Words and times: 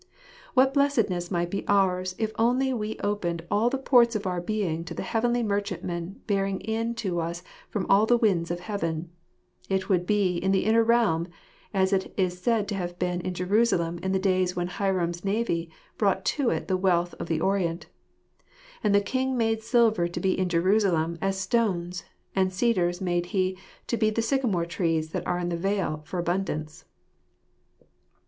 What 0.55 0.73
blessedness 0.73 1.29
might 1.29 1.51
be 1.51 1.63
ours 1.67 2.15
if 2.17 2.31
only 2.39 2.73
we 2.73 2.97
opened 3.03 3.45
all 3.51 3.69
the 3.69 3.77
ports 3.77 4.15
of 4.15 4.25
our 4.25 4.41
being 4.41 4.83
to 4.85 4.95
the 4.95 5.03
heavenly 5.03 5.43
merchantmen 5.43 6.21
bearing 6.25 6.59
in 6.61 6.95
to 6.95 7.19
us 7.19 7.43
from 7.69 7.85
all 7.87 8.07
the 8.07 8.17
winds 8.17 8.49
of 8.49 8.61
heaven 8.61 9.11
S 9.69 9.81
It 9.81 9.89
would 9.89 10.07
be 10.07 10.37
in 10.37 10.51
the 10.51 10.65
inner 10.65 10.83
realm, 10.83 11.27
as 11.71 11.93
it 11.93 12.15
is 12.17 12.41
said 12.41 12.67
to 12.69 12.75
have 12.75 12.97
been 12.97 13.21
in 13.21 13.35
Jerusalem 13.35 13.99
in 14.01 14.11
the 14.11 14.17
days 14.17 14.55
when 14.55 14.65
Hiram's 14.69 15.23
navy 15.23 15.69
brought 15.99 16.25
to 16.39 16.49
it 16.49 16.67
the 16.67 16.77
wealth 16.77 17.13
of 17.19 17.27
the 17.27 17.39
Orient: 17.39 17.81
w 17.81 18.55
And 18.83 18.95
the 18.95 19.01
king 19.05 19.37
made 19.37 19.61
silver 19.61 20.07
to 20.07 20.19
be 20.19 20.35
in 20.35 20.49
Jerusalem 20.49 21.19
as 21.21 21.39
stones; 21.39 22.05
and 22.35 22.51
cedars 22.51 23.01
made 23.01 23.27
he 23.27 23.55
to 23.85 23.97
be 23.97 24.07
as 24.09 24.15
the 24.15 24.23
sycomore 24.23 24.65
trees 24.65 25.11
that 25.11 25.27
are 25.27 25.37
in 25.37 25.49
the 25.49 25.55
vale, 25.57 26.01
for 26.07 26.17
abundance." 26.17 26.85